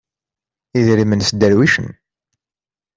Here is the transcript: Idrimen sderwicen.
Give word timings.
Idrimen 0.79 1.21
sderwicen. 1.29 1.87